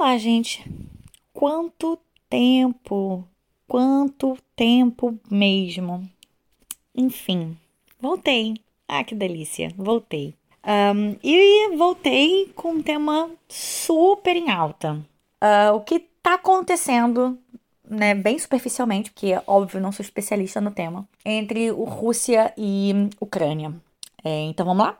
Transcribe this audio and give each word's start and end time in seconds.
lá, 0.00 0.16
gente. 0.16 0.64
Quanto 1.32 1.98
tempo! 2.28 3.24
Quanto 3.68 4.36
tempo 4.56 5.18
mesmo! 5.30 6.08
Enfim, 6.94 7.56
voltei. 8.00 8.54
Ah, 8.88 9.04
que 9.04 9.14
delícia! 9.14 9.72
Voltei. 9.76 10.34
Um, 10.66 11.16
e 11.22 11.76
voltei 11.76 12.50
com 12.54 12.72
um 12.72 12.82
tema 12.82 13.30
super 13.48 14.34
em 14.36 14.50
alta. 14.50 14.94
Uh, 15.42 15.74
o 15.74 15.80
que 15.80 16.00
tá 16.22 16.34
acontecendo, 16.34 17.38
né, 17.88 18.14
bem 18.14 18.38
superficialmente, 18.38 19.10
porque, 19.10 19.40
óbvio, 19.46 19.80
não 19.80 19.92
sou 19.92 20.02
especialista 20.02 20.60
no 20.60 20.70
tema, 20.70 21.08
entre 21.24 21.70
o 21.70 21.84
Rússia 21.84 22.52
e 22.56 22.92
Ucrânia. 23.20 23.74
É, 24.22 24.42
então 24.42 24.66
vamos 24.66 24.84
lá? 24.84 24.98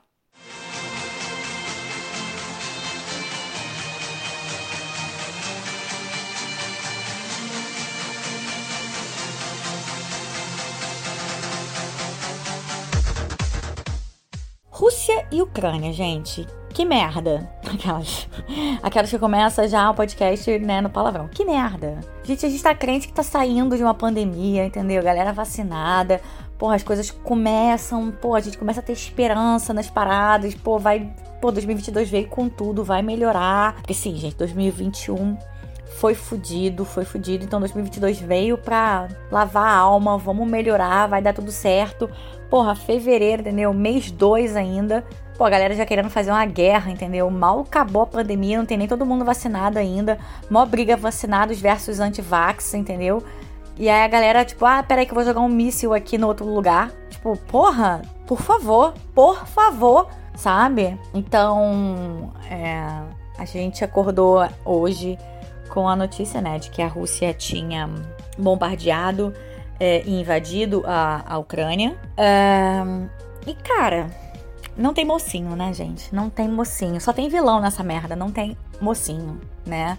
Rússia 14.90 15.24
e 15.30 15.40
Ucrânia, 15.40 15.92
gente. 15.92 16.44
Que 16.70 16.84
merda. 16.84 17.48
Aquelas, 17.62 18.28
aquelas 18.82 19.08
que 19.08 19.20
começa 19.20 19.68
já 19.68 19.88
o 19.88 19.94
podcast, 19.94 20.58
né, 20.58 20.80
no 20.80 20.90
palavrão. 20.90 21.28
Que 21.28 21.44
merda. 21.44 22.00
Gente, 22.24 22.44
a 22.44 22.48
gente 22.48 22.60
tá 22.60 22.74
crente 22.74 23.06
que 23.06 23.12
tá 23.12 23.22
saindo 23.22 23.76
de 23.76 23.84
uma 23.84 23.94
pandemia, 23.94 24.66
entendeu? 24.66 25.00
Galera 25.00 25.32
vacinada. 25.32 26.20
Porra, 26.58 26.74
as 26.74 26.82
coisas 26.82 27.08
começam, 27.08 28.10
pô, 28.10 28.34
a 28.34 28.40
gente 28.40 28.58
começa 28.58 28.80
a 28.80 28.82
ter 28.82 28.92
esperança 28.92 29.72
nas 29.72 29.88
paradas. 29.88 30.56
Pô, 30.56 30.76
vai, 30.76 31.14
pô, 31.40 31.52
2022 31.52 32.10
veio 32.10 32.26
com 32.26 32.48
tudo, 32.48 32.82
vai 32.82 33.00
melhorar. 33.00 33.76
Porque 33.76 33.94
sim, 33.94 34.16
gente, 34.16 34.34
2021 34.34 35.38
foi 36.00 36.14
fudido, 36.16 36.84
foi 36.84 37.04
fudido. 37.04 37.44
Então 37.44 37.60
2022 37.60 38.18
veio 38.18 38.58
pra 38.58 39.06
lavar 39.30 39.68
a 39.68 39.76
alma, 39.76 40.18
vamos 40.18 40.48
melhorar, 40.48 41.06
vai 41.06 41.22
dar 41.22 41.32
tudo 41.32 41.52
certo. 41.52 42.10
Porra, 42.50 42.74
fevereiro, 42.74 43.42
entendeu? 43.42 43.72
Mês 43.72 44.10
2 44.10 44.56
ainda. 44.56 45.04
Pô, 45.38 45.44
a 45.44 45.50
galera 45.50 45.74
já 45.74 45.86
querendo 45.86 46.10
fazer 46.10 46.32
uma 46.32 46.44
guerra, 46.44 46.90
entendeu? 46.90 47.30
Mal 47.30 47.60
acabou 47.60 48.02
a 48.02 48.06
pandemia, 48.06 48.58
não 48.58 48.66
tem 48.66 48.76
nem 48.76 48.88
todo 48.88 49.06
mundo 49.06 49.24
vacinado 49.24 49.78
ainda. 49.78 50.18
Mó 50.50 50.66
briga 50.66 50.96
vacinados 50.96 51.60
versus 51.60 52.00
anti-vax, 52.00 52.74
entendeu? 52.74 53.22
E 53.78 53.88
aí 53.88 54.02
a 54.04 54.08
galera, 54.08 54.44
tipo, 54.44 54.66
ah, 54.66 54.82
peraí 54.82 55.06
que 55.06 55.12
eu 55.12 55.14
vou 55.14 55.24
jogar 55.24 55.40
um 55.40 55.48
míssil 55.48 55.94
aqui 55.94 56.18
no 56.18 56.26
outro 56.26 56.44
lugar. 56.44 56.90
Tipo, 57.08 57.36
porra, 57.36 58.02
por 58.26 58.42
favor, 58.42 58.92
por 59.14 59.46
favor, 59.46 60.08
sabe? 60.34 60.98
Então, 61.14 62.32
é, 62.50 63.00
a 63.38 63.44
gente 63.46 63.82
acordou 63.84 64.46
hoje 64.64 65.16
com 65.70 65.88
a 65.88 65.96
notícia, 65.96 66.42
né, 66.42 66.58
de 66.58 66.68
que 66.68 66.82
a 66.82 66.88
Rússia 66.88 67.32
tinha 67.32 67.88
bombardeado 68.36 69.32
é, 69.80 70.02
invadido 70.06 70.84
a, 70.86 71.24
a 71.26 71.38
Ucrânia. 71.38 71.96
E, 73.46 73.54
cara, 73.54 74.10
não 74.76 74.94
tem 74.94 75.04
mocinho, 75.04 75.56
né, 75.56 75.72
gente? 75.72 76.14
Não 76.14 76.30
tem 76.30 76.48
mocinho. 76.48 77.00
Só 77.00 77.12
tem 77.12 77.28
vilão 77.28 77.60
nessa 77.60 77.82
merda, 77.82 78.14
não 78.14 78.30
tem 78.30 78.56
mocinho, 78.80 79.40
né? 79.66 79.98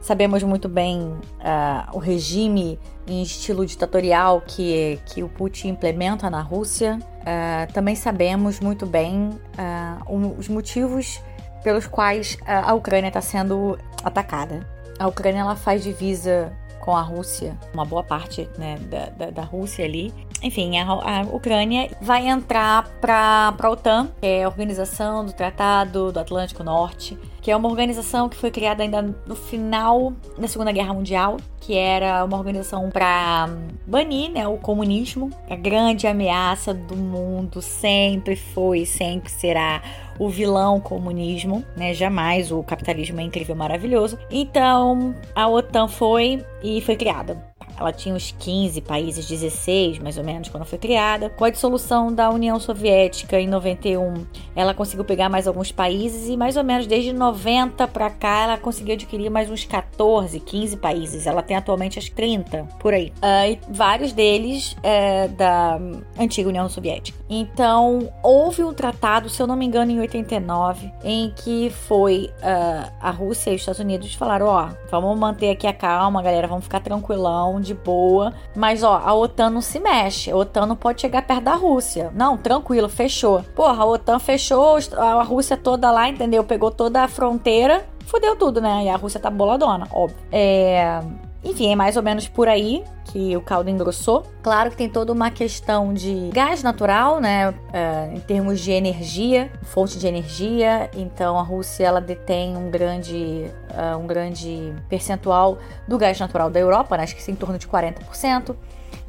Sabemos 0.00 0.42
muito 0.42 0.68
bem 0.68 1.00
uh, 1.02 1.92
o 1.92 1.98
regime 1.98 2.78
em 3.06 3.22
estilo 3.22 3.66
ditatorial 3.66 4.40
que, 4.40 4.98
que 5.04 5.22
o 5.22 5.28
Putin 5.28 5.68
implementa 5.68 6.30
na 6.30 6.40
Rússia. 6.40 6.98
Uh, 7.20 7.72
também 7.72 7.94
sabemos 7.94 8.60
muito 8.60 8.86
bem 8.86 9.28
uh, 9.28 10.34
os 10.38 10.48
motivos 10.48 11.20
pelos 11.62 11.86
quais 11.86 12.38
a 12.46 12.72
Ucrânia 12.72 13.08
está 13.08 13.20
sendo 13.20 13.78
atacada. 14.02 14.66
A 14.98 15.06
Ucrânia 15.06 15.40
ela 15.40 15.54
faz 15.56 15.82
divisa 15.82 16.50
com 16.80 16.96
a 16.96 17.02
Rússia, 17.02 17.56
uma 17.72 17.84
boa 17.84 18.02
parte 18.02 18.48
né, 18.58 18.78
da, 18.78 19.10
da, 19.10 19.30
da 19.30 19.42
Rússia 19.42 19.84
ali. 19.84 20.12
Enfim, 20.42 20.78
a, 20.78 20.84
a 20.84 21.22
Ucrânia 21.32 21.90
vai 22.00 22.26
entrar 22.26 22.88
para 23.00 23.54
a 23.58 23.70
OTAN, 23.70 24.08
que 24.20 24.26
é 24.26 24.44
a 24.44 24.48
Organização 24.48 25.24
do 25.24 25.32
Tratado 25.32 26.10
do 26.12 26.18
Atlântico 26.18 26.64
Norte, 26.64 27.18
que 27.42 27.50
é 27.50 27.56
uma 27.56 27.68
organização 27.68 28.28
que 28.28 28.36
foi 28.36 28.50
criada 28.50 28.82
ainda 28.82 29.02
no 29.26 29.34
final 29.34 30.12
da 30.38 30.48
Segunda 30.48 30.72
Guerra 30.72 30.94
Mundial, 30.94 31.36
que 31.60 31.76
era 31.76 32.24
uma 32.24 32.36
organização 32.36 32.90
para 32.90 33.48
banir 33.86 34.30
né, 34.30 34.46
o 34.48 34.56
comunismo, 34.56 35.30
a 35.48 35.56
grande 35.56 36.06
ameaça 36.06 36.72
do 36.72 36.96
mundo 36.96 37.60
sempre 37.60 38.34
foi, 38.34 38.86
sempre 38.86 39.30
será 39.30 39.82
o 40.18 40.28
vilão 40.28 40.78
comunismo, 40.80 41.64
né? 41.74 41.94
Jamais 41.94 42.52
o 42.52 42.62
capitalismo 42.62 43.20
é 43.20 43.22
incrível, 43.24 43.56
maravilhoso. 43.56 44.18
Então, 44.30 45.14
a 45.34 45.48
OTAN 45.48 45.88
foi 45.88 46.44
e 46.62 46.82
foi 46.82 46.94
criada. 46.94 47.49
Ela 47.80 47.92
tinha 47.92 48.14
uns 48.14 48.34
15 48.38 48.80
países, 48.82 49.26
16 49.26 49.98
mais 49.98 50.18
ou 50.18 50.24
menos, 50.24 50.48
quando 50.48 50.64
foi 50.64 50.78
criada. 50.78 51.30
Com 51.30 51.44
a 51.44 51.50
dissolução 51.50 52.12
da 52.12 52.30
União 52.30 52.60
Soviética 52.60 53.40
em 53.40 53.48
91, 53.48 54.26
ela 54.54 54.74
conseguiu 54.74 55.04
pegar 55.04 55.28
mais 55.28 55.48
alguns 55.48 55.72
países 55.72 56.28
e 56.28 56.36
mais 56.36 56.56
ou 56.56 56.64
menos 56.64 56.86
desde 56.86 57.12
90 57.12 57.88
para 57.88 58.10
cá 58.10 58.42
ela 58.42 58.58
conseguiu 58.58 58.94
adquirir 58.94 59.30
mais 59.30 59.50
uns 59.50 59.64
14, 59.64 60.38
15 60.40 60.76
países. 60.76 61.26
Ela 61.26 61.42
tem 61.42 61.56
atualmente 61.56 61.98
as 61.98 62.08
30 62.08 62.68
por 62.78 62.92
aí. 62.92 63.12
Uh, 63.16 63.52
e 63.52 63.60
vários 63.70 64.12
deles 64.12 64.76
é, 64.82 65.28
da 65.28 65.78
antiga 66.18 66.48
União 66.48 66.68
Soviética. 66.68 67.18
Então, 67.28 68.12
houve 68.22 68.62
um 68.62 68.72
tratado, 68.72 69.28
se 69.28 69.40
eu 69.40 69.46
não 69.46 69.56
me 69.56 69.64
engano, 69.64 69.90
em 69.90 70.00
89, 70.00 70.90
em 71.04 71.30
que 71.30 71.70
foi 71.70 72.30
uh, 72.38 72.90
a 73.00 73.10
Rússia 73.10 73.50
e 73.50 73.54
os 73.54 73.62
Estados 73.62 73.80
Unidos 73.80 74.14
falaram: 74.14 74.46
ó, 74.46 74.68
vamos 74.90 75.18
manter 75.18 75.50
aqui 75.50 75.66
a 75.66 75.72
calma, 75.72 76.22
galera, 76.22 76.46
vamos 76.46 76.64
ficar 76.64 76.80
tranquilão 76.80 77.60
de 77.70 77.74
boa. 77.74 78.32
Mas, 78.54 78.82
ó, 78.82 79.00
a 79.04 79.14
OTAN 79.14 79.50
não 79.50 79.60
se 79.60 79.78
mexe. 79.78 80.30
A 80.30 80.36
OTAN 80.36 80.66
não 80.66 80.76
pode 80.76 81.00
chegar 81.00 81.22
perto 81.22 81.44
da 81.44 81.54
Rússia. 81.54 82.10
Não, 82.14 82.36
tranquilo, 82.36 82.88
fechou. 82.88 83.42
Porra, 83.54 83.82
a 83.82 83.86
OTAN 83.86 84.18
fechou, 84.18 84.76
a 84.96 85.22
Rússia 85.22 85.56
toda 85.56 85.90
lá, 85.90 86.08
entendeu? 86.08 86.44
Pegou 86.44 86.70
toda 86.70 87.02
a 87.02 87.08
fronteira, 87.08 87.86
fudeu 88.06 88.36
tudo, 88.36 88.60
né? 88.60 88.84
E 88.84 88.88
a 88.88 88.96
Rússia 88.96 89.20
tá 89.20 89.30
boladona, 89.30 89.86
óbvio. 89.92 90.18
É. 90.32 91.00
Enfim, 91.42 91.72
é 91.72 91.76
mais 91.76 91.96
ou 91.96 92.02
menos 92.02 92.28
por 92.28 92.48
aí 92.48 92.84
que 93.04 93.36
o 93.36 93.40
caldo 93.40 93.70
engrossou. 93.70 94.24
Claro 94.42 94.70
que 94.70 94.76
tem 94.76 94.88
toda 94.88 95.12
uma 95.12 95.30
questão 95.30 95.92
de 95.92 96.30
gás 96.32 96.62
natural, 96.62 97.18
né? 97.18 97.50
Uh, 97.50 98.16
em 98.16 98.20
termos 98.20 98.60
de 98.60 98.70
energia, 98.70 99.50
fonte 99.62 99.98
de 99.98 100.06
energia. 100.06 100.90
Então 100.94 101.38
a 101.38 101.42
Rússia 101.42 101.84
ela 101.86 102.00
detém 102.00 102.56
um 102.56 102.70
grande, 102.70 103.46
uh, 103.70 103.96
um 103.96 104.06
grande 104.06 104.72
percentual 104.88 105.58
do 105.88 105.96
gás 105.96 106.20
natural 106.20 106.50
da 106.50 106.60
Europa, 106.60 106.96
né? 106.96 107.04
acho 107.04 107.16
que 107.16 107.30
é 107.30 107.32
em 107.32 107.36
torno 107.36 107.58
de 107.58 107.66
40% 107.66 108.54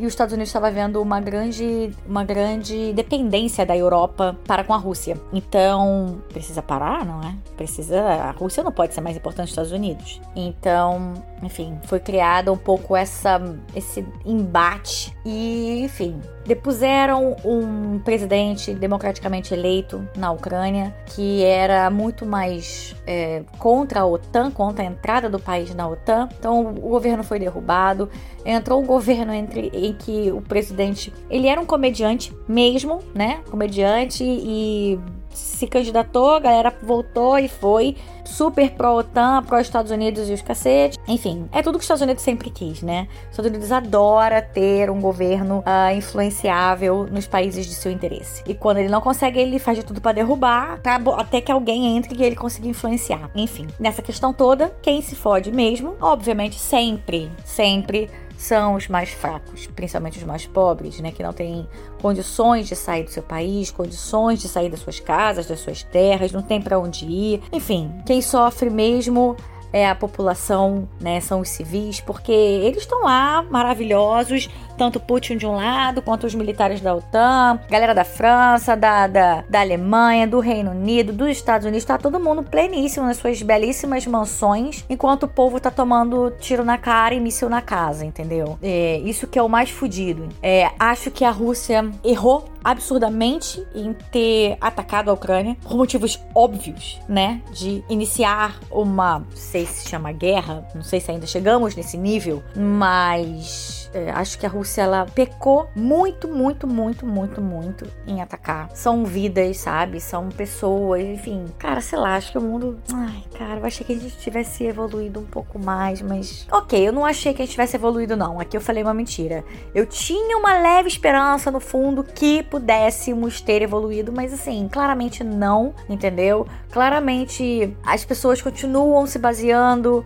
e 0.01 0.05
os 0.07 0.13
Estados 0.13 0.33
Unidos 0.33 0.49
estava 0.49 0.71
vendo 0.71 0.99
uma 0.99 1.21
grande, 1.21 1.91
uma 2.07 2.23
grande 2.23 2.91
dependência 2.93 3.63
da 3.63 3.77
Europa 3.77 4.35
para 4.47 4.63
com 4.63 4.73
a 4.73 4.77
Rússia. 4.77 5.15
Então, 5.31 6.23
precisa 6.27 6.59
parar, 6.59 7.05
não 7.05 7.21
é? 7.21 7.35
Precisa. 7.55 8.01
A 8.01 8.31
Rússia 8.31 8.63
não 8.63 8.71
pode 8.71 8.95
ser 8.95 9.01
mais 9.01 9.15
importante 9.15 9.45
que 9.45 9.51
os 9.51 9.51
Estados 9.51 9.71
Unidos. 9.71 10.19
Então, 10.35 11.13
enfim, 11.43 11.77
foi 11.83 11.99
criado 11.99 12.51
um 12.51 12.57
pouco 12.57 12.95
essa, 12.95 13.39
esse 13.75 14.03
embate 14.25 15.15
e, 15.23 15.83
enfim, 15.83 16.19
depuseram 16.45 17.35
um 17.45 17.99
presidente 17.99 18.73
democraticamente 18.73 19.53
eleito 19.53 20.07
na 20.15 20.31
Ucrânia 20.31 20.93
que 21.07 21.43
era 21.43 21.89
muito 21.89 22.25
mais 22.25 22.95
é, 23.05 23.43
contra 23.59 24.01
a 24.01 24.05
OTAN, 24.05 24.51
contra 24.51 24.83
a 24.83 24.87
entrada 24.87 25.29
do 25.29 25.39
país 25.39 25.73
na 25.75 25.87
OTAN. 25.87 26.27
Então 26.37 26.61
o 26.61 26.89
governo 26.89 27.23
foi 27.23 27.39
derrubado. 27.39 28.09
Entrou 28.43 28.81
um 28.81 28.85
governo 28.85 29.33
entre, 29.33 29.69
em 29.91 29.93
que 29.93 30.31
o 30.31 30.41
presidente 30.41 31.13
ele 31.29 31.47
era 31.47 31.59
um 31.59 31.65
comediante 31.65 32.33
mesmo, 32.47 32.99
né? 33.13 33.41
Comediante 33.49 34.23
e 34.23 34.99
se 35.33 35.67
candidatou, 35.67 36.31
a 36.31 36.39
galera 36.39 36.73
voltou 36.81 37.37
e 37.37 37.47
foi 37.47 37.95
super 38.25 38.71
pró-OTAN, 38.71 39.43
pró-Estados 39.43 39.91
Unidos 39.91 40.29
e 40.29 40.33
os 40.33 40.41
cacetes. 40.41 40.97
Enfim, 41.07 41.47
é 41.51 41.61
tudo 41.61 41.73
que 41.77 41.79
os 41.79 41.85
Estados 41.85 42.01
Unidos 42.01 42.23
sempre 42.23 42.49
quis, 42.49 42.81
né? 42.81 43.07
Os 43.25 43.31
Estados 43.31 43.51
Unidos 43.51 43.71
adora 43.71 44.41
ter 44.41 44.89
um 44.89 44.99
governo 44.99 45.59
uh, 45.59 45.95
influenciável 45.95 47.07
nos 47.11 47.27
países 47.27 47.65
de 47.65 47.73
seu 47.73 47.91
interesse. 47.91 48.43
E 48.47 48.53
quando 48.53 48.77
ele 48.77 48.89
não 48.89 49.01
consegue, 49.01 49.39
ele 49.39 49.59
faz 49.59 49.77
de 49.77 49.85
tudo 49.85 50.01
para 50.01 50.13
derrubar, 50.13 50.79
pra, 50.81 50.99
até 51.17 51.41
que 51.41 51.51
alguém 51.51 51.97
entre 51.97 52.15
e 52.21 52.23
ele 52.23 52.35
consiga 52.35 52.67
influenciar. 52.67 53.29
Enfim, 53.35 53.67
nessa 53.79 54.01
questão 54.01 54.33
toda, 54.33 54.73
quem 54.81 55.01
se 55.01 55.15
fode 55.15 55.51
mesmo, 55.51 55.95
obviamente, 56.01 56.59
sempre, 56.59 57.31
sempre 57.45 58.09
são 58.41 58.73
os 58.73 58.87
mais 58.87 59.11
fracos, 59.11 59.67
principalmente 59.67 60.17
os 60.17 60.23
mais 60.23 60.47
pobres, 60.47 60.99
né, 60.99 61.11
que 61.11 61.21
não 61.21 61.31
têm 61.31 61.67
condições 62.01 62.67
de 62.67 62.75
sair 62.75 63.03
do 63.03 63.11
seu 63.11 63.21
país, 63.21 63.69
condições 63.69 64.41
de 64.41 64.47
sair 64.47 64.67
das 64.67 64.79
suas 64.79 64.99
casas, 64.99 65.45
das 65.45 65.59
suas 65.59 65.83
terras, 65.83 66.31
não 66.31 66.41
tem 66.41 66.59
para 66.59 66.79
onde 66.79 67.05
ir. 67.05 67.43
Enfim, 67.53 67.91
quem 68.03 68.19
sofre 68.19 68.71
mesmo 68.71 69.37
é 69.71 69.87
a 69.87 69.93
população, 69.93 70.89
né? 70.99 71.21
São 71.21 71.39
os 71.39 71.49
civis, 71.49 72.01
porque 72.01 72.31
eles 72.31 72.81
estão 72.81 73.03
lá 73.03 73.43
maravilhosos, 73.43 74.49
tanto 74.81 74.99
Putin 74.99 75.37
de 75.37 75.45
um 75.45 75.51
lado, 75.51 76.01
quanto 76.01 76.25
os 76.25 76.33
militares 76.33 76.81
da 76.81 76.95
OTAN, 76.95 77.59
galera 77.69 77.93
da 77.93 78.03
França, 78.03 78.75
da, 78.75 79.05
da, 79.05 79.43
da 79.47 79.61
Alemanha, 79.61 80.27
do 80.27 80.39
Reino 80.39 80.71
Unido, 80.71 81.13
dos 81.13 81.29
Estados 81.29 81.67
Unidos, 81.67 81.85
tá 81.85 81.99
todo 81.99 82.19
mundo 82.19 82.41
pleníssimo 82.41 83.05
nas 83.05 83.17
suas 83.17 83.39
belíssimas 83.43 84.07
mansões, 84.07 84.83
enquanto 84.89 85.23
o 85.23 85.27
povo 85.27 85.59
tá 85.59 85.69
tomando 85.69 86.33
tiro 86.39 86.65
na 86.65 86.79
cara 86.79 87.13
e 87.13 87.19
míssil 87.19 87.47
na 87.47 87.61
casa, 87.61 88.03
entendeu? 88.03 88.57
É, 88.59 88.97
isso 89.05 89.27
que 89.27 89.37
é 89.37 89.43
o 89.43 89.47
mais 89.47 89.69
fodido. 89.69 90.27
É, 90.41 90.71
acho 90.79 91.11
que 91.11 91.23
a 91.23 91.29
Rússia 91.29 91.87
errou 92.03 92.49
absurdamente 92.63 93.63
em 93.75 93.93
ter 94.11 94.57
atacado 94.59 95.09
a 95.09 95.13
Ucrânia 95.13 95.55
por 95.61 95.77
motivos 95.77 96.19
óbvios, 96.33 96.99
né? 97.07 97.39
De 97.53 97.83
iniciar 97.87 98.59
uma, 98.71 99.19
não 99.19 99.25
sei 99.35 99.67
se 99.67 99.87
chama 99.87 100.11
guerra, 100.11 100.67
não 100.73 100.83
sei 100.83 100.99
se 100.99 101.11
ainda 101.11 101.27
chegamos 101.27 101.75
nesse 101.75 101.97
nível, 101.97 102.41
mas 102.55 103.80
é, 103.93 104.09
acho 104.11 104.37
que 104.37 104.45
a 104.45 104.49
Rússia 104.49 104.83
ela 104.83 105.05
pecou 105.05 105.69
muito, 105.75 106.27
muito, 106.27 106.67
muito, 106.67 107.05
muito, 107.05 107.41
muito 107.41 107.85
em 108.07 108.21
atacar. 108.21 108.69
São 108.73 109.03
vidas, 109.03 109.57
sabe? 109.57 109.99
São 109.99 110.29
pessoas, 110.29 111.01
enfim. 111.01 111.45
Cara, 111.57 111.81
sei 111.81 111.99
lá, 111.99 112.15
acho 112.15 112.31
que 112.31 112.37
o 112.37 112.41
mundo. 112.41 112.79
Ai, 112.93 113.23
cara, 113.37 113.59
eu 113.59 113.65
achei 113.65 113.85
que 113.85 113.93
a 113.93 113.95
gente 113.97 114.17
tivesse 114.17 114.63
evoluído 114.63 115.19
um 115.19 115.25
pouco 115.25 115.59
mais, 115.59 116.01
mas. 116.01 116.47
Ok, 116.51 116.87
eu 116.87 116.93
não 116.93 117.05
achei 117.05 117.33
que 117.33 117.41
a 117.41 117.45
gente 117.45 117.51
tivesse 117.51 117.75
evoluído, 117.75 118.15
não. 118.15 118.39
Aqui 118.39 118.55
eu 118.55 118.61
falei 118.61 118.81
uma 118.83 118.93
mentira. 118.93 119.43
Eu 119.75 119.85
tinha 119.85 120.37
uma 120.37 120.53
leve 120.53 120.87
esperança 120.87 121.51
no 121.51 121.59
fundo 121.59 122.03
que 122.03 122.43
pudéssemos 122.43 123.41
ter 123.41 123.61
evoluído, 123.61 124.11
mas 124.11 124.33
assim, 124.33 124.69
claramente 124.71 125.23
não, 125.23 125.73
entendeu? 125.89 126.47
Claramente 126.71 127.75
as 127.85 128.05
pessoas 128.05 128.41
continuam 128.41 129.05
se 129.05 129.19
baseando 129.19 130.05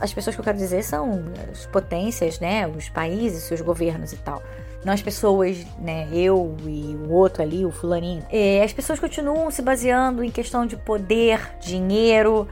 as 0.00 0.12
pessoas 0.12 0.36
que 0.36 0.40
eu 0.40 0.44
quero 0.44 0.58
dizer 0.58 0.82
são 0.82 1.24
as 1.50 1.66
potências, 1.66 2.38
né? 2.40 2.66
Os 2.66 2.88
países, 2.88 3.44
seus 3.44 3.60
governos 3.60 4.12
e 4.12 4.16
tal 4.16 4.42
as 4.86 5.02
pessoas, 5.02 5.58
né, 5.78 6.08
eu 6.12 6.56
e 6.66 6.96
o 6.96 7.12
outro 7.12 7.42
ali, 7.42 7.64
o 7.64 7.70
fulaninho. 7.70 8.24
É, 8.30 8.62
as 8.62 8.72
pessoas 8.72 8.98
continuam 8.98 9.50
se 9.50 9.62
baseando 9.62 10.24
em 10.24 10.30
questão 10.30 10.64
de 10.64 10.76
poder, 10.76 11.56
dinheiro, 11.60 12.48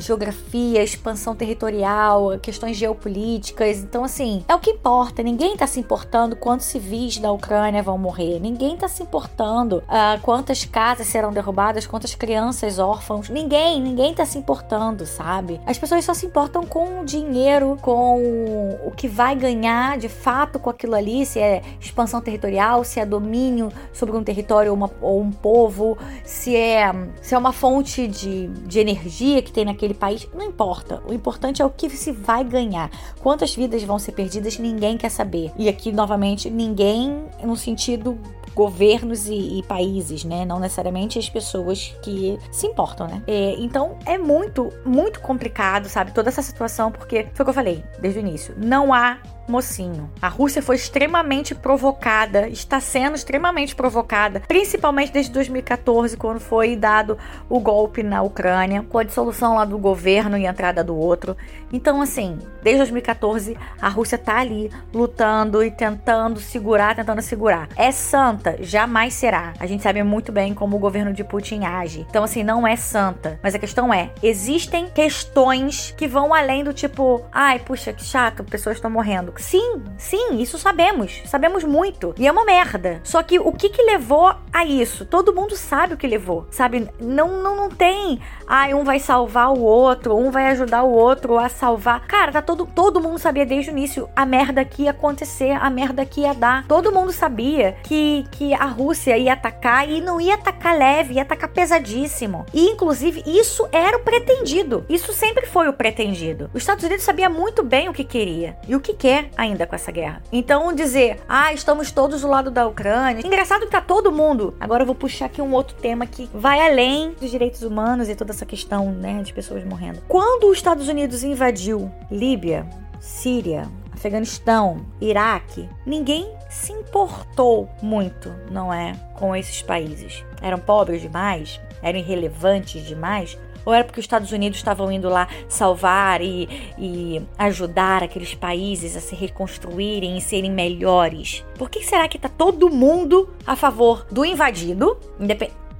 geografia, 0.00 0.82
expansão 0.82 1.34
territorial, 1.34 2.38
questões 2.40 2.76
geopolíticas. 2.76 3.78
Então, 3.78 4.04
assim, 4.04 4.44
é 4.48 4.54
o 4.54 4.58
que 4.58 4.70
importa. 4.70 5.22
Ninguém 5.22 5.56
tá 5.56 5.66
se 5.66 5.80
importando 5.80 6.36
quantos 6.36 6.66
civis 6.66 7.18
da 7.18 7.30
Ucrânia 7.32 7.82
vão 7.82 7.98
morrer. 7.98 8.38
Ninguém 8.40 8.76
tá 8.76 8.88
se 8.88 9.02
importando 9.02 9.82
uh, 9.86 10.20
quantas 10.22 10.64
casas 10.64 11.06
serão 11.06 11.32
derrubadas, 11.32 11.86
quantas 11.86 12.14
crianças 12.14 12.78
órfãos. 12.78 13.28
Ninguém, 13.28 13.80
ninguém 13.80 14.14
tá 14.14 14.24
se 14.24 14.38
importando, 14.38 15.06
sabe? 15.06 15.60
As 15.66 15.78
pessoas 15.78 16.04
só 16.04 16.14
se 16.14 16.26
importam 16.26 16.64
com 16.64 17.00
o 17.00 17.04
dinheiro, 17.04 17.76
com 17.82 18.78
o 18.84 18.90
que 18.90 19.08
vai 19.08 19.34
ganhar 19.34 19.98
de 19.98 20.08
fato 20.08 20.58
com 20.58 20.70
aquilo 20.70 20.94
ali, 20.94 21.26
se 21.26 21.38
é 21.38 21.62
expansão 21.80 22.20
territorial, 22.20 22.84
se 22.84 23.00
é 23.00 23.06
domínio 23.06 23.70
sobre 23.92 24.16
um 24.16 24.22
território 24.22 24.70
ou, 24.70 24.76
uma, 24.76 24.90
ou 25.00 25.20
um 25.20 25.30
povo, 25.30 25.96
se 26.24 26.56
é, 26.56 26.92
se 27.22 27.34
é 27.34 27.38
uma 27.38 27.52
fonte 27.52 28.06
de, 28.06 28.48
de 28.48 28.78
energia 28.78 29.42
que 29.42 29.52
tem 29.52 29.64
naquele 29.64 29.94
país, 29.94 30.28
não 30.34 30.44
importa. 30.44 31.02
O 31.08 31.12
importante 31.12 31.62
é 31.62 31.64
o 31.64 31.70
que 31.70 31.88
se 31.90 32.12
vai 32.12 32.44
ganhar. 32.44 32.90
Quantas 33.20 33.54
vidas 33.54 33.82
vão 33.82 33.98
ser 33.98 34.12
perdidas, 34.12 34.58
ninguém 34.58 34.96
quer 34.96 35.10
saber. 35.10 35.52
E 35.56 35.68
aqui, 35.68 35.92
novamente, 35.92 36.50
ninguém 36.50 37.26
no 37.42 37.56
sentido 37.56 38.18
governos 38.56 39.28
e, 39.28 39.58
e, 39.58 39.62
países, 39.64 40.24
né? 40.24 40.46
Não 40.46 40.58
necessariamente 40.58 41.18
as 41.18 41.28
pessoas 41.28 41.94
que 42.02 42.38
se 42.50 42.66
importam, 42.66 43.06
né? 43.06 43.22
É, 43.26 43.54
então 43.58 43.98
é 44.06 44.16
muito, 44.16 44.72
muito 44.82 45.20
complicado, 45.20 45.90
sabe? 45.90 46.12
Toda 46.12 46.30
essa 46.30 46.40
situação, 46.40 46.90
porque 46.90 47.26
foi 47.34 47.42
o 47.42 47.44
que 47.44 47.50
eu 47.50 47.54
falei 47.54 47.84
desde 48.00 48.18
o 48.18 48.20
início. 48.20 48.54
Não 48.56 48.94
há 48.94 49.18
mocinho. 49.48 50.10
A 50.20 50.28
Rússia 50.28 50.62
foi 50.62 50.76
extremamente 50.76 51.54
provocada, 51.54 52.48
está 52.48 52.80
sendo 52.80 53.14
extremamente 53.16 53.74
provocada, 53.74 54.40
principalmente 54.46 55.12
desde 55.12 55.32
2014, 55.32 56.16
quando 56.16 56.40
foi 56.40 56.76
dado 56.76 57.18
o 57.48 57.60
golpe 57.60 58.02
na 58.02 58.22
Ucrânia, 58.22 58.84
com 58.88 58.98
a 58.98 59.04
dissolução 59.04 59.54
lá 59.54 59.64
do 59.64 59.78
governo 59.78 60.36
e 60.36 60.46
a 60.46 60.50
entrada 60.50 60.82
do 60.82 60.96
outro. 60.96 61.36
Então, 61.72 62.00
assim, 62.00 62.38
desde 62.62 62.78
2014, 62.78 63.56
a 63.80 63.88
Rússia 63.88 64.18
tá 64.18 64.38
ali 64.38 64.70
lutando 64.92 65.62
e 65.62 65.70
tentando 65.70 66.40
segurar, 66.40 66.94
tentando 66.94 67.20
segurar. 67.22 67.68
É 67.76 67.90
santa? 67.90 68.56
Jamais 68.60 69.14
será. 69.14 69.52
A 69.58 69.66
gente 69.66 69.82
sabe 69.82 70.02
muito 70.02 70.32
bem 70.32 70.54
como 70.54 70.76
o 70.76 70.80
governo 70.80 71.12
de 71.12 71.24
Putin 71.24 71.64
age. 71.64 72.06
Então, 72.08 72.24
assim, 72.24 72.42
não 72.42 72.66
é 72.66 72.76
santa. 72.76 73.38
Mas 73.42 73.54
a 73.54 73.58
questão 73.58 73.92
é: 73.92 74.10
existem 74.22 74.88
questões 74.88 75.94
que 75.96 76.06
vão 76.06 76.32
além 76.32 76.64
do 76.64 76.72
tipo, 76.72 77.22
ai, 77.32 77.58
puxa, 77.58 77.92
que 77.92 78.04
chato, 78.04 78.44
pessoas 78.44 78.76
estão 78.76 78.90
morrendo. 78.90 79.32
Sim, 79.38 79.82
sim, 79.98 80.38
isso 80.40 80.58
sabemos. 80.58 81.22
Sabemos 81.26 81.64
muito. 81.64 82.14
E 82.18 82.26
é 82.26 82.32
uma 82.32 82.44
merda. 82.44 83.00
Só 83.04 83.22
que 83.22 83.38
o 83.38 83.52
que 83.52 83.68
que 83.68 83.82
levou 83.82 84.34
a 84.52 84.64
isso? 84.64 85.04
Todo 85.04 85.34
mundo 85.34 85.56
sabe 85.56 85.94
o 85.94 85.96
que 85.96 86.06
levou. 86.06 86.46
Sabe? 86.50 86.88
Não, 87.00 87.42
não, 87.42 87.56
não 87.56 87.68
tem. 87.68 88.20
Ai, 88.46 88.74
um 88.74 88.84
vai 88.84 89.00
salvar 89.00 89.52
o 89.52 89.60
outro, 89.60 90.16
um 90.16 90.30
vai 90.30 90.46
ajudar 90.48 90.82
o 90.82 90.92
outro 90.92 91.38
a 91.38 91.48
salvar. 91.48 92.06
Cara, 92.06 92.32
tá 92.32 92.42
todo, 92.42 92.66
todo 92.66 93.00
mundo 93.00 93.18
sabia 93.18 93.44
desde 93.44 93.70
o 93.70 93.72
início 93.72 94.08
a 94.14 94.24
merda 94.24 94.64
que 94.64 94.82
ia 94.82 94.90
acontecer, 94.90 95.50
a 95.50 95.68
merda 95.68 96.06
que 96.06 96.20
ia 96.20 96.32
dar. 96.32 96.66
Todo 96.66 96.92
mundo 96.92 97.12
sabia 97.12 97.76
que, 97.82 98.24
que 98.30 98.54
a 98.54 98.66
Rússia 98.66 99.18
ia 99.18 99.32
atacar 99.32 99.88
e 99.88 100.00
não 100.00 100.20
ia 100.20 100.34
atacar 100.34 100.76
leve, 100.76 101.14
ia 101.14 101.22
atacar 101.22 101.48
pesadíssimo. 101.48 102.46
E, 102.52 102.68
inclusive, 102.70 103.22
isso 103.26 103.68
era 103.72 103.96
o 103.96 104.00
pretendido. 104.00 104.84
Isso 104.88 105.12
sempre 105.12 105.46
foi 105.46 105.68
o 105.68 105.72
pretendido. 105.72 106.50
Os 106.54 106.62
Estados 106.62 106.84
Unidos 106.84 107.04
sabia 107.04 107.28
muito 107.28 107.62
bem 107.62 107.88
o 107.88 107.92
que 107.92 108.04
queria 108.04 108.56
e 108.68 108.74
o 108.74 108.80
que 108.80 108.94
quer 108.94 109.25
ainda 109.36 109.66
com 109.66 109.74
essa 109.74 109.90
guerra. 109.90 110.22
Então 110.32 110.72
dizer, 110.72 111.20
ah, 111.28 111.52
estamos 111.52 111.90
todos 111.90 112.20
do 112.20 112.28
lado 112.28 112.50
da 112.50 112.66
Ucrânia. 112.66 113.26
Engraçado 113.26 113.66
que 113.66 113.70
tá 113.70 113.80
todo 113.80 114.12
mundo. 114.12 114.54
Agora 114.60 114.82
eu 114.82 114.86
vou 114.86 114.94
puxar 114.94 115.26
aqui 115.26 115.40
um 115.40 115.52
outro 115.52 115.76
tema 115.76 116.06
que 116.06 116.28
vai 116.32 116.60
além 116.66 117.12
dos 117.20 117.30
direitos 117.30 117.62
humanos 117.62 118.08
e 118.08 118.14
toda 118.14 118.32
essa 118.32 118.46
questão, 118.46 118.90
né, 118.92 119.22
de 119.22 119.32
pessoas 119.32 119.64
morrendo. 119.64 120.00
Quando 120.08 120.48
os 120.48 120.58
Estados 120.58 120.88
Unidos 120.88 121.22
invadiu 121.22 121.90
Líbia, 122.10 122.66
Síria, 123.00 123.68
Afeganistão, 123.92 124.84
Iraque, 125.00 125.68
ninguém 125.84 126.30
se 126.48 126.72
importou 126.72 127.68
muito, 127.82 128.32
não 128.50 128.72
é, 128.72 128.94
com 129.14 129.34
esses 129.34 129.62
países. 129.62 130.24
Eram 130.40 130.58
pobres 130.58 131.00
demais, 131.02 131.60
eram 131.82 131.98
irrelevantes 131.98 132.84
demais 132.84 133.38
ou 133.66 133.74
era 133.74 133.84
porque 133.84 134.00
os 134.00 134.04
Estados 134.04 134.30
Unidos 134.30 134.58
estavam 134.58 134.90
indo 134.90 135.08
lá 135.08 135.28
salvar 135.48 136.22
e, 136.22 136.48
e 136.78 137.20
ajudar 137.36 138.02
aqueles 138.02 138.34
países 138.34 138.96
a 138.96 139.00
se 139.00 139.16
reconstruírem 139.16 140.16
e 140.16 140.20
serem 140.20 140.50
melhores? 140.50 141.44
Por 141.58 141.68
que 141.68 141.82
será 141.82 142.08
que 142.08 142.16
está 142.16 142.28
todo 142.28 142.70
mundo 142.70 143.28
a 143.44 143.56
favor 143.56 144.06
do 144.10 144.24
invadido? 144.24 144.96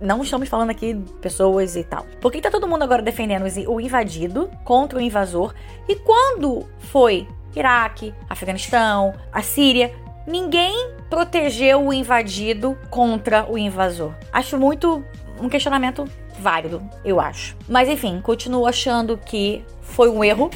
Não 0.00 0.22
estamos 0.22 0.48
falando 0.48 0.70
aqui 0.70 0.94
de 0.94 1.12
pessoas 1.14 1.76
e 1.76 1.84
tal. 1.84 2.04
Por 2.20 2.30
que 2.32 2.40
tá 2.40 2.50
todo 2.50 2.68
mundo 2.68 2.82
agora 2.82 3.00
defendendo 3.00 3.46
o 3.68 3.80
invadido 3.80 4.50
contra 4.64 4.98
o 4.98 5.00
invasor? 5.00 5.54
E 5.88 5.94
quando 5.94 6.66
foi 6.80 7.26
Iraque, 7.54 8.12
Afeganistão, 8.28 9.14
a 9.32 9.40
Síria, 9.40 9.94
ninguém 10.26 10.90
protegeu 11.08 11.86
o 11.86 11.92
invadido 11.92 12.76
contra 12.90 13.50
o 13.50 13.56
invasor. 13.56 14.12
Acho 14.32 14.58
muito 14.58 15.02
um 15.40 15.48
questionamento 15.48 16.04
válido, 16.38 16.82
eu 17.04 17.20
acho. 17.20 17.56
Mas 17.68 17.88
enfim, 17.88 18.20
continuo 18.20 18.66
achando 18.66 19.16
que 19.16 19.64
foi 19.80 20.08
um 20.08 20.22
erro, 20.22 20.50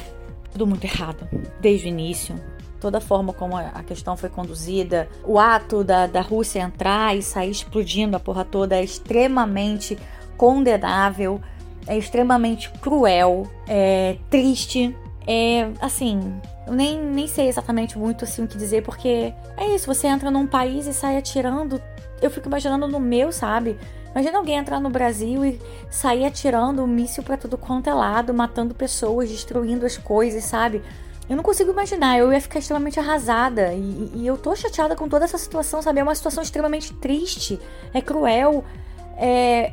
tudo 0.51 0.67
muito 0.67 0.83
errado, 0.83 1.27
desde 1.59 1.87
o 1.87 1.89
início. 1.89 2.35
Toda 2.79 2.97
a 2.97 3.01
forma 3.01 3.31
como 3.31 3.55
a 3.55 3.83
questão 3.83 4.17
foi 4.17 4.29
conduzida, 4.29 5.07
o 5.23 5.37
ato 5.37 5.83
da, 5.83 6.07
da 6.07 6.21
Rússia 6.21 6.61
entrar 6.61 7.15
e 7.15 7.21
sair 7.21 7.51
explodindo 7.51 8.17
a 8.17 8.19
porra 8.19 8.43
toda 8.43 8.75
é 8.75 8.83
extremamente 8.83 9.97
condenável, 10.35 11.39
é 11.85 11.95
extremamente 11.95 12.71
cruel, 12.81 13.47
é 13.67 14.17
triste, 14.31 14.95
é 15.27 15.69
assim, 15.79 16.41
eu 16.65 16.73
nem, 16.73 16.99
nem 16.99 17.27
sei 17.27 17.47
exatamente 17.47 17.97
muito 17.97 18.23
assim 18.23 18.43
o 18.43 18.47
que 18.47 18.57
dizer, 18.57 18.83
porque 18.83 19.33
é 19.57 19.75
isso, 19.75 19.85
você 19.85 20.07
entra 20.07 20.31
num 20.31 20.47
país 20.47 20.87
e 20.87 20.93
sai 20.93 21.17
atirando. 21.17 21.81
Eu 22.21 22.29
fico 22.29 22.47
imaginando 22.47 22.87
no 22.87 22.99
meu, 22.99 23.31
sabe? 23.31 23.77
Imagina 24.13 24.37
alguém 24.37 24.57
entrar 24.57 24.79
no 24.79 24.89
Brasil 24.89 25.43
e 25.45 25.59
sair 25.89 26.25
atirando 26.25 26.83
um 26.83 26.87
míssil 26.87 27.23
para 27.23 27.37
tudo 27.37 27.57
quanto 27.57 27.89
é 27.89 27.93
lado, 27.93 28.33
matando 28.33 28.75
pessoas, 28.75 29.29
destruindo 29.29 29.85
as 29.85 29.97
coisas, 29.97 30.43
sabe? 30.43 30.81
Eu 31.29 31.37
não 31.37 31.43
consigo 31.43 31.71
imaginar, 31.71 32.17
eu 32.17 32.31
ia 32.33 32.41
ficar 32.41 32.59
extremamente 32.59 32.99
arrasada. 32.99 33.73
E, 33.73 34.11
e, 34.15 34.27
eu 34.27 34.37
tô 34.37 34.53
chateada 34.53 34.97
com 34.97 35.07
toda 35.07 35.23
essa 35.23 35.37
situação, 35.37 35.81
sabe? 35.81 36.01
É 36.01 36.03
uma 36.03 36.13
situação 36.13 36.43
extremamente 36.43 36.93
triste, 36.95 37.57
é 37.93 38.01
cruel, 38.01 38.65
é, 39.15 39.71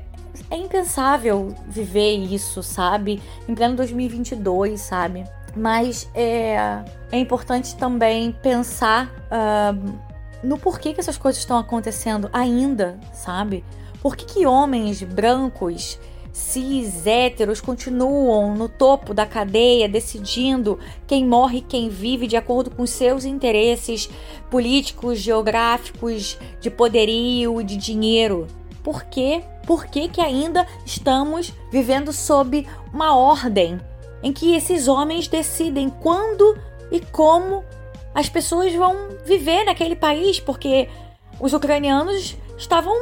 é 0.50 0.57
impensável 0.57 1.52
viver 1.66 2.16
isso, 2.16 2.62
sabe? 2.62 3.21
Em 3.49 3.54
pleno 3.57 3.75
2022, 3.75 4.80
sabe? 4.80 5.25
Mas 5.57 6.09
é, 6.14 6.85
é 7.11 7.18
importante 7.18 7.75
também 7.75 8.30
pensar 8.30 9.07
uh, 9.26 9.99
no 10.42 10.59
porquê 10.59 10.95
que 10.95 11.00
essas 11.00 11.18
coisas 11.18 11.40
estão 11.40 11.59
acontecendo 11.59 12.30
ainda, 12.33 13.00
sabe? 13.12 13.64
Por 14.02 14.17
que, 14.17 14.25
que 14.25 14.47
homens 14.47 15.02
brancos 15.02 15.99
cis 16.33 17.05
héteros 17.05 17.61
continuam 17.61 18.55
no 18.55 18.69
topo 18.69 19.12
da 19.12 19.26
cadeia 19.26 19.88
decidindo 19.88 20.78
quem 21.07 21.26
morre 21.26 21.59
e 21.59 21.62
quem 21.62 21.88
vive 21.88 22.28
de 22.28 22.37
acordo 22.37 22.71
com 22.71 22.87
seus 22.87 23.25
interesses 23.25 24.09
políticos, 24.49 25.19
geográficos, 25.19 26.38
de 26.61 26.71
poderio 26.71 27.61
e 27.61 27.64
de 27.64 27.76
dinheiro. 27.76 28.47
Por 28.85 29.05
quê? 29.05 29.43
Por 29.67 29.87
que, 29.87 30.09
que 30.09 30.21
ainda 30.21 30.67
estamos 30.87 31.52
vivendo 31.71 32.12
sob 32.12 32.67
uma 32.93 33.17
ordem 33.17 33.81
em 34.23 34.33
que 34.33 34.55
esses 34.55 34.88
homens 34.88 35.28
decidem 35.28 35.90
quando 35.90 36.57
e 36.90 37.00
como 37.00 37.64
as 38.14 38.28
pessoas 38.28 38.73
vão 38.75 39.09
viver 39.26 39.64
naquele 39.64 39.97
país? 39.97 40.40
Porque 40.40 40.88
os 41.40 41.52
ucranianos 41.52 42.37
estavam 42.57 42.95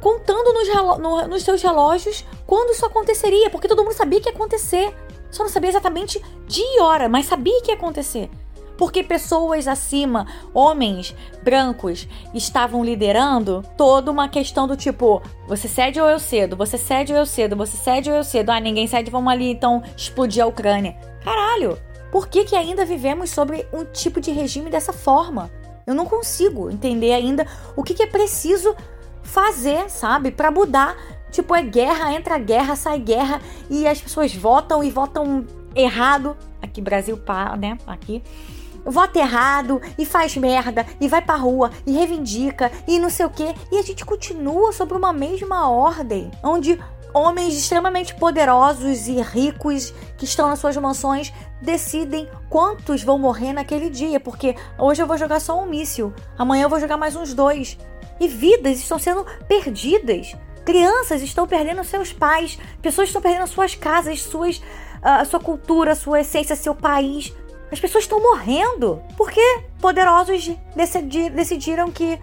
contando 0.00 0.52
nos, 0.52 0.68
no, 0.98 1.28
nos 1.28 1.42
seus 1.42 1.62
relógios 1.62 2.24
quando 2.46 2.70
isso 2.70 2.84
aconteceria, 2.86 3.50
porque 3.50 3.68
todo 3.68 3.82
mundo 3.82 3.94
sabia 3.94 4.20
que 4.20 4.28
ia 4.28 4.34
acontecer. 4.34 4.94
Só 5.30 5.42
não 5.42 5.50
sabia 5.50 5.70
exatamente 5.70 6.22
dia 6.46 6.64
e 6.64 6.80
hora, 6.80 7.08
mas 7.08 7.26
sabia 7.26 7.60
que 7.62 7.70
ia 7.70 7.76
acontecer. 7.76 8.30
Porque 8.76 9.02
pessoas 9.02 9.66
acima, 9.66 10.26
homens 10.52 11.14
brancos, 11.42 12.06
estavam 12.34 12.84
liderando 12.84 13.64
toda 13.76 14.10
uma 14.10 14.28
questão 14.28 14.66
do 14.66 14.76
tipo: 14.76 15.22
você 15.48 15.66
cede 15.66 16.00
ou 16.00 16.08
eu 16.08 16.18
cedo, 16.18 16.56
você 16.56 16.76
cede 16.76 17.12
ou 17.12 17.18
eu 17.18 17.26
cedo, 17.26 17.56
você 17.56 17.76
cede 17.76 18.10
ou 18.10 18.16
eu 18.16 18.24
cedo. 18.24 18.50
Ah, 18.50 18.60
ninguém 18.60 18.86
cede, 18.86 19.10
vamos 19.10 19.32
ali 19.32 19.50
então 19.50 19.82
explodir 19.96 20.42
a 20.42 20.46
Ucrânia. 20.46 20.96
Caralho, 21.24 21.78
por 22.12 22.28
que, 22.28 22.44
que 22.44 22.54
ainda 22.54 22.84
vivemos 22.84 23.30
sobre 23.30 23.66
um 23.72 23.84
tipo 23.84 24.20
de 24.20 24.30
regime 24.30 24.70
dessa 24.70 24.92
forma? 24.92 25.50
Eu 25.86 25.94
não 25.94 26.04
consigo 26.04 26.70
entender 26.70 27.12
ainda 27.12 27.46
o 27.76 27.82
que, 27.82 27.94
que 27.94 28.02
é 28.02 28.06
preciso 28.06 28.74
fazer, 29.26 29.90
sabe, 29.90 30.30
para 30.30 30.50
mudar. 30.50 30.96
Tipo, 31.30 31.54
é 31.54 31.62
guerra, 31.62 32.14
entra 32.14 32.38
guerra, 32.38 32.76
sai 32.76 32.98
guerra 32.98 33.40
e 33.68 33.86
as 33.86 34.00
pessoas 34.00 34.34
votam 34.34 34.82
e 34.82 34.90
votam 34.90 35.44
errado. 35.74 36.36
Aqui, 36.62 36.80
Brasil, 36.80 37.16
pá, 37.18 37.56
né? 37.56 37.76
Aqui. 37.86 38.22
Vota 38.84 39.18
errado 39.18 39.82
e 39.98 40.06
faz 40.06 40.36
merda 40.36 40.86
e 41.00 41.08
vai 41.08 41.20
pra 41.20 41.34
rua 41.34 41.72
e 41.84 41.92
reivindica 41.92 42.70
e 42.86 43.00
não 43.00 43.10
sei 43.10 43.26
o 43.26 43.30
que. 43.30 43.54
E 43.72 43.78
a 43.78 43.82
gente 43.82 44.04
continua 44.04 44.72
sobre 44.72 44.96
uma 44.96 45.12
mesma 45.12 45.68
ordem, 45.68 46.30
onde 46.42 46.78
homens 47.12 47.54
extremamente 47.54 48.14
poderosos 48.14 49.08
e 49.08 49.20
ricos 49.22 49.92
que 50.18 50.24
estão 50.24 50.48
nas 50.48 50.58
suas 50.58 50.76
mansões 50.76 51.32
decidem 51.62 52.28
quantos 52.48 53.02
vão 53.02 53.18
morrer 53.18 53.52
naquele 53.54 53.88
dia, 53.88 54.20
porque 54.20 54.54
hoje 54.78 55.02
eu 55.02 55.06
vou 55.06 55.16
jogar 55.16 55.40
só 55.40 55.58
um 55.60 55.66
míssil, 55.66 56.12
amanhã 56.38 56.64
eu 56.64 56.68
vou 56.68 56.78
jogar 56.78 56.96
mais 56.96 57.16
uns 57.16 57.32
dois. 57.32 57.78
E 58.20 58.28
vidas 58.28 58.78
estão 58.78 58.98
sendo 58.98 59.24
perdidas. 59.48 60.34
Crianças 60.64 61.22
estão 61.22 61.46
perdendo 61.46 61.84
seus 61.84 62.12
pais, 62.12 62.58
pessoas 62.82 63.08
estão 63.08 63.22
perdendo 63.22 63.46
suas 63.46 63.74
casas, 63.76 64.22
suas, 64.22 64.58
uh, 64.58 65.24
sua 65.24 65.38
cultura, 65.38 65.94
sua 65.94 66.20
essência, 66.20 66.56
seu 66.56 66.74
país. 66.74 67.32
As 67.70 67.78
pessoas 67.78 68.04
estão 68.04 68.20
morrendo 68.20 69.02
porque 69.16 69.40
poderosos 69.80 70.50
decidi 70.74 71.30
decidiram 71.30 71.90
que 71.90 72.18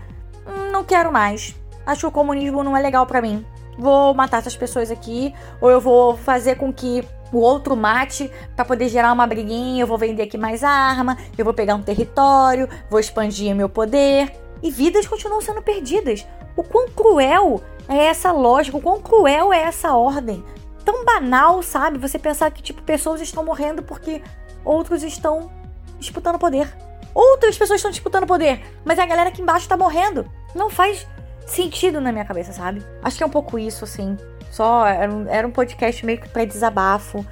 hum, 0.46 0.72
não 0.72 0.84
quero 0.84 1.12
mais. 1.12 1.56
Acho 1.86 2.02
que 2.02 2.08
o 2.08 2.12
comunismo 2.12 2.64
não 2.64 2.76
é 2.76 2.82
legal 2.82 3.06
para 3.06 3.22
mim. 3.22 3.46
Vou 3.78 4.14
matar 4.14 4.40
essas 4.40 4.56
pessoas 4.56 4.92
aqui, 4.92 5.34
ou 5.60 5.70
eu 5.70 5.80
vou 5.80 6.16
fazer 6.18 6.56
com 6.56 6.72
que 6.72 7.04
o 7.32 7.40
outro 7.40 7.76
mate 7.76 8.30
para 8.56 8.64
poder 8.64 8.90
gerar 8.90 9.12
uma 9.12 9.26
briguinha. 9.26 9.84
Eu 9.84 9.88
vou 9.88 9.98
vender 9.98 10.24
aqui 10.24 10.38
mais 10.38 10.64
arma, 10.64 11.18
eu 11.38 11.46
vou 11.46 11.54
pegar 11.54 11.76
um 11.76 11.82
território, 11.82 12.70
vou 12.90 13.00
expandir 13.00 13.56
meu 13.56 13.70
poder 13.70 14.43
e 14.64 14.72
vidas 14.72 15.06
continuam 15.06 15.42
sendo 15.42 15.62
perdidas. 15.62 16.26
O 16.56 16.64
quão 16.64 16.88
cruel 16.90 17.62
é 17.88 18.06
essa 18.06 18.32
lógica, 18.32 18.78
o 18.78 18.82
quão 18.82 19.02
cruel 19.02 19.52
é 19.52 19.62
essa 19.64 19.94
ordem. 19.94 20.44
Tão 20.86 21.04
banal, 21.04 21.62
sabe? 21.62 22.00
Você 22.00 22.18
pensar 22.18 22.50
que, 22.50 22.64
tipo, 22.64 22.82
pessoas 22.82 23.22
estão 23.22 23.44
morrendo 23.44 23.84
porque 23.84 24.24
outros 24.64 25.04
estão 25.04 25.52
disputando 26.00 26.40
poder. 26.40 26.74
Outras 27.14 27.58
pessoas 27.58 27.78
estão 27.78 27.92
disputando 27.92 28.26
poder, 28.26 28.62
mas 28.84 28.98
a 28.98 29.06
galera 29.06 29.30
aqui 29.30 29.42
embaixo 29.42 29.68
tá 29.68 29.78
morrendo. 29.78 30.26
Não 30.56 30.70
faz 30.70 31.06
sentido 31.46 32.00
na 32.00 32.12
minha 32.12 32.26
cabeça, 32.26 32.54
sabe? 32.54 32.84
Acho 33.04 33.18
que 33.18 33.24
é 33.24 33.26
um 33.26 33.30
pouco 33.30 33.60
isso, 33.60 33.84
assim. 33.84 34.18
Só 34.50 34.86
era 34.88 35.12
um, 35.12 35.28
era 35.28 35.48
um 35.48 35.52
podcast 35.52 36.06
meio 36.06 36.20
que 36.20 36.30
pra 36.30 36.46
desabafo. 36.46 37.26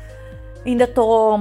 Ainda 0.65 0.85
tô 0.85 1.39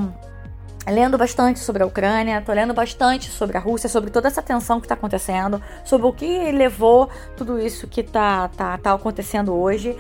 lendo 0.90 1.16
bastante 1.16 1.59
sobre 1.61 1.82
a 1.82 1.87
Ucrânia, 1.87 2.42
tô 2.44 2.52
lendo 2.52 2.75
bastante 2.75 3.30
sobre 3.30 3.56
a 3.56 3.61
Rússia, 3.61 3.88
sobre 3.88 4.11
toda 4.11 4.28
essa 4.28 4.42
tensão 4.42 4.80
que 4.80 4.87
está 4.87 4.94
acontecendo, 4.94 5.62
sobre 5.85 6.06
o 6.06 6.12
que 6.12 6.50
levou 6.52 7.09
tudo 7.37 7.59
isso 7.59 7.87
que 7.87 8.02
tá, 8.02 8.49
tá, 8.49 8.76
tá 8.78 8.92
acontecendo 8.92 9.54
hoje. 9.54 9.97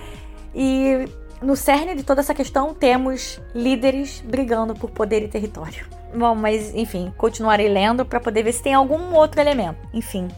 E 0.54 1.08
no 1.42 1.56
cerne 1.56 1.94
de 1.94 2.02
toda 2.02 2.20
essa 2.20 2.34
questão 2.34 2.74
temos 2.74 3.40
líderes 3.54 4.22
brigando 4.26 4.74
por 4.74 4.90
poder 4.90 5.22
e 5.22 5.28
território. 5.28 5.86
Bom, 6.14 6.34
mas 6.34 6.74
enfim, 6.74 7.12
continuarei 7.16 7.68
lendo 7.68 8.04
para 8.04 8.20
poder 8.20 8.42
ver 8.42 8.52
se 8.52 8.62
tem 8.62 8.74
algum 8.74 9.14
outro 9.14 9.40
elemento. 9.40 9.78
Enfim, 9.92 10.28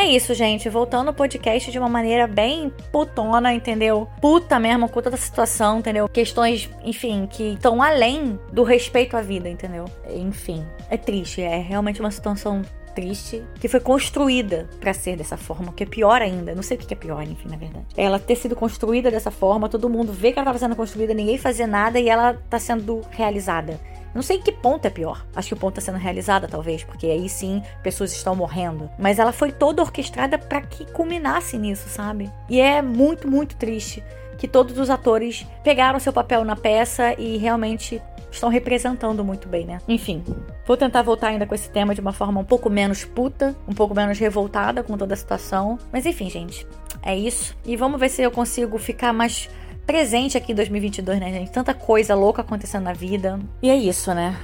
é 0.00 0.06
isso, 0.06 0.32
gente. 0.32 0.68
Voltando 0.68 1.08
ao 1.08 1.14
podcast 1.14 1.70
de 1.70 1.78
uma 1.78 1.88
maneira 1.88 2.26
bem 2.26 2.72
putona, 2.90 3.52
entendeu? 3.52 4.08
Puta 4.20 4.58
mesmo, 4.58 4.88
com 4.88 5.02
toda 5.02 5.16
a 5.16 5.18
situação, 5.18 5.80
entendeu? 5.80 6.08
Questões, 6.08 6.70
enfim, 6.82 7.28
que 7.30 7.52
estão 7.52 7.82
além 7.82 8.38
do 8.50 8.62
respeito 8.62 9.16
à 9.16 9.20
vida, 9.20 9.48
entendeu? 9.48 9.84
Enfim, 10.08 10.64
é 10.88 10.96
triste. 10.96 11.42
É 11.42 11.58
realmente 11.58 12.00
uma 12.00 12.10
situação 12.10 12.62
triste 12.94 13.44
que 13.60 13.68
foi 13.68 13.78
construída 13.78 14.68
para 14.80 14.92
ser 14.94 15.16
dessa 15.16 15.36
forma, 15.36 15.72
que 15.72 15.82
é 15.82 15.86
pior 15.86 16.22
ainda. 16.22 16.54
Não 16.54 16.62
sei 16.62 16.76
o 16.76 16.80
que 16.80 16.92
é 16.92 16.96
pior, 16.96 17.22
enfim, 17.22 17.48
na 17.48 17.56
verdade. 17.56 17.86
Ela 17.96 18.18
ter 18.18 18.36
sido 18.36 18.56
construída 18.56 19.10
dessa 19.10 19.30
forma, 19.30 19.68
todo 19.68 19.88
mundo 19.88 20.12
vê 20.12 20.32
que 20.32 20.38
ela 20.38 20.44
estava 20.44 20.58
sendo 20.58 20.74
construída, 20.74 21.12
ninguém 21.12 21.36
fazia 21.36 21.66
nada 21.66 22.00
e 22.00 22.08
ela 22.08 22.32
está 22.32 22.58
sendo 22.58 23.02
realizada. 23.10 23.78
Não 24.14 24.22
sei 24.22 24.38
em 24.38 24.42
que 24.42 24.52
ponto 24.52 24.86
é 24.86 24.90
pior. 24.90 25.24
Acho 25.34 25.48
que 25.48 25.54
o 25.54 25.56
ponto 25.56 25.78
está 25.78 25.92
sendo 25.92 26.02
realizada, 26.02 26.48
talvez, 26.48 26.84
porque 26.84 27.06
aí 27.06 27.28
sim 27.28 27.62
pessoas 27.82 28.12
estão 28.12 28.34
morrendo. 28.34 28.90
Mas 28.98 29.18
ela 29.18 29.32
foi 29.32 29.52
toda 29.52 29.82
orquestrada 29.82 30.38
para 30.38 30.60
que 30.62 30.84
culminasse 30.92 31.56
nisso, 31.58 31.88
sabe? 31.88 32.30
E 32.48 32.60
é 32.60 32.82
muito, 32.82 33.28
muito 33.28 33.56
triste 33.56 34.02
que 34.38 34.48
todos 34.48 34.78
os 34.78 34.88
atores 34.88 35.46
pegaram 35.62 36.00
seu 36.00 36.12
papel 36.12 36.44
na 36.44 36.56
peça 36.56 37.14
e 37.18 37.36
realmente 37.36 38.00
estão 38.30 38.48
representando 38.48 39.24
muito 39.24 39.48
bem, 39.48 39.66
né? 39.66 39.80
Enfim, 39.86 40.24
vou 40.66 40.76
tentar 40.76 41.02
voltar 41.02 41.28
ainda 41.28 41.46
com 41.46 41.54
esse 41.54 41.68
tema 41.68 41.94
de 41.94 42.00
uma 42.00 42.12
forma 42.12 42.40
um 42.40 42.44
pouco 42.44 42.70
menos 42.70 43.04
puta, 43.04 43.54
um 43.68 43.74
pouco 43.74 43.94
menos 43.94 44.18
revoltada 44.18 44.82
com 44.82 44.96
toda 44.96 45.14
a 45.14 45.16
situação. 45.16 45.78
Mas 45.92 46.06
enfim, 46.06 46.30
gente, 46.30 46.66
é 47.02 47.16
isso. 47.16 47.54
E 47.66 47.76
vamos 47.76 48.00
ver 48.00 48.08
se 48.08 48.22
eu 48.22 48.30
consigo 48.30 48.78
ficar 48.78 49.12
mais 49.12 49.50
presente 49.90 50.38
aqui 50.38 50.52
em 50.52 50.54
2022, 50.54 51.18
né, 51.18 51.32
gente? 51.32 51.50
Tanta 51.50 51.74
coisa 51.74 52.14
louca 52.14 52.42
acontecendo 52.42 52.84
na 52.84 52.92
vida. 52.92 53.40
E 53.60 53.68
é 53.68 53.74
isso, 53.74 54.14
né? 54.14 54.36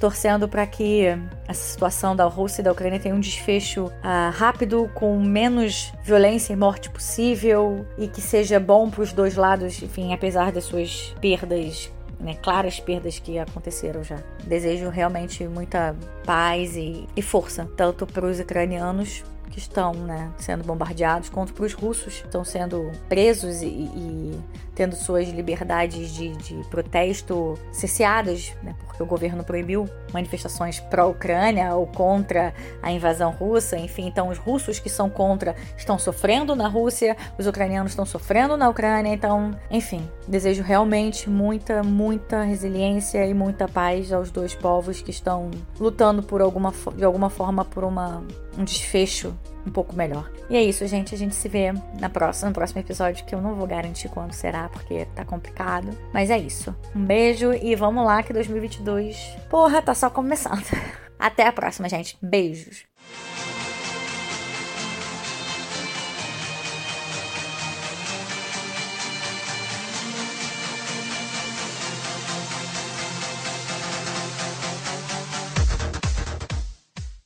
torcendo 0.00 0.48
para 0.48 0.66
que 0.66 1.04
essa 1.46 1.62
situação 1.72 2.16
da 2.16 2.24
Rússia 2.24 2.60
e 2.60 2.64
da 2.64 2.72
Ucrânia 2.72 2.98
tenha 2.98 3.14
um 3.14 3.20
desfecho 3.20 3.86
uh, 3.86 4.30
rápido, 4.32 4.90
com 4.92 5.18
menos 5.18 5.92
violência 6.02 6.52
e 6.52 6.56
morte 6.56 6.90
possível 6.90 7.86
e 7.96 8.08
que 8.08 8.20
seja 8.20 8.60
bom 8.60 8.90
para 8.90 9.02
os 9.02 9.12
dois 9.12 9.34
lados, 9.36 9.82
enfim, 9.82 10.12
apesar 10.12 10.52
das 10.52 10.64
suas 10.64 11.14
perdas. 11.20 11.90
Né, 12.20 12.34
claras 12.42 12.80
perdas 12.80 13.18
que 13.18 13.38
aconteceram 13.38 14.02
já. 14.02 14.18
Desejo 14.44 14.88
realmente 14.88 15.46
muita 15.46 15.94
paz 16.24 16.76
e, 16.76 17.06
e 17.14 17.20
força, 17.20 17.68
tanto 17.76 18.06
para 18.06 18.24
os 18.24 18.40
ucranianos 18.40 19.22
que 19.54 19.60
estão 19.60 19.94
né, 19.94 20.32
sendo 20.36 20.64
bombardeados, 20.64 21.28
quanto 21.28 21.54
para 21.54 21.64
os 21.64 21.72
russos 21.72 22.18
que 22.18 22.26
estão 22.26 22.44
sendo 22.44 22.90
presos 23.08 23.62
e, 23.62 23.66
e 23.66 24.40
tendo 24.74 24.96
suas 24.96 25.28
liberdades 25.28 26.12
de, 26.12 26.30
de 26.30 26.54
protesto 26.68 27.56
cesseadas, 27.70 28.52
né, 28.64 28.74
porque 28.84 29.00
o 29.00 29.06
governo 29.06 29.44
proibiu 29.44 29.88
manifestações 30.12 30.80
pró-Ucrânia 30.80 31.72
ou 31.76 31.86
contra 31.86 32.52
a 32.82 32.90
invasão 32.90 33.30
russa. 33.30 33.76
Enfim, 33.78 34.08
então 34.08 34.28
os 34.28 34.38
russos 34.38 34.80
que 34.80 34.90
são 34.90 35.08
contra 35.08 35.54
estão 35.76 36.00
sofrendo 36.00 36.56
na 36.56 36.66
Rússia, 36.66 37.16
os 37.38 37.46
ucranianos 37.46 37.92
estão 37.92 38.04
sofrendo 38.04 38.56
na 38.56 38.68
Ucrânia. 38.68 39.14
Então, 39.14 39.52
enfim, 39.70 40.10
desejo 40.26 40.64
realmente 40.64 41.30
muita, 41.30 41.80
muita 41.84 42.42
resiliência 42.42 43.24
e 43.24 43.32
muita 43.32 43.68
paz 43.68 44.12
aos 44.12 44.32
dois 44.32 44.52
povos 44.52 45.00
que 45.00 45.12
estão 45.12 45.48
lutando 45.78 46.24
por 46.24 46.40
alguma, 46.40 46.74
de 46.96 47.04
alguma 47.04 47.30
forma 47.30 47.64
por 47.64 47.84
uma 47.84 48.20
um 48.58 48.64
desfecho 48.64 49.34
um 49.66 49.70
pouco 49.70 49.94
melhor. 49.94 50.30
E 50.48 50.56
é 50.56 50.62
isso, 50.62 50.86
gente. 50.86 51.14
A 51.14 51.18
gente 51.18 51.34
se 51.34 51.48
vê 51.48 51.72
na 51.98 52.08
próxima, 52.08 52.48
no 52.48 52.54
próximo 52.54 52.80
episódio, 52.80 53.24
que 53.24 53.34
eu 53.34 53.40
não 53.40 53.54
vou 53.54 53.66
garantir 53.66 54.08
quando 54.08 54.32
será, 54.32 54.68
porque 54.68 55.06
tá 55.14 55.24
complicado. 55.24 55.88
Mas 56.12 56.30
é 56.30 56.38
isso. 56.38 56.74
Um 56.94 57.04
beijo 57.04 57.52
e 57.52 57.74
vamos 57.74 58.04
lá 58.04 58.22
que 58.22 58.32
2022, 58.32 59.16
porra, 59.48 59.80
tá 59.80 59.94
só 59.94 60.10
começando. 60.10 60.64
Até 61.18 61.46
a 61.46 61.52
próxima, 61.52 61.88
gente. 61.88 62.18
Beijos. 62.20 62.84